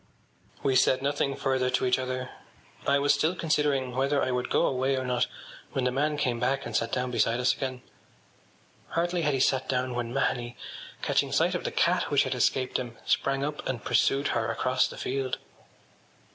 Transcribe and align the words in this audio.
”We 0.63 0.75
said 0.75 1.03
nothing 1.03 1.35
further 1.35 1.69
to 1.69 1.85
each 1.85 1.99
other. 1.99 2.31
I 2.87 2.97
was 2.97 3.13
still 3.13 3.35
considering 3.35 3.95
whether 3.95 4.19
I 4.19 4.31
would 4.31 4.49
go 4.49 4.65
away 4.65 4.95
or 4.95 5.05
not 5.05 5.27
when 5.73 5.83
the 5.83 5.91
man 5.91 6.17
came 6.17 6.39
back 6.39 6.65
and 6.65 6.75
sat 6.75 6.91
down 6.91 7.11
beside 7.11 7.39
us 7.39 7.53
again. 7.55 7.83
Hardly 8.87 9.21
had 9.21 9.35
he 9.35 9.39
sat 9.39 9.69
down 9.69 9.93
when 9.93 10.11
Mahony, 10.11 10.57
catching 11.03 11.31
sight 11.31 11.53
of 11.53 11.65
the 11.65 11.71
cat 11.71 12.09
which 12.09 12.23
had 12.23 12.33
escaped 12.33 12.79
him, 12.79 12.97
sprang 13.05 13.43
up 13.45 13.63
and 13.69 13.85
pursued 13.85 14.29
her 14.29 14.49
across 14.49 14.87
the 14.87 14.97
field. 14.97 15.37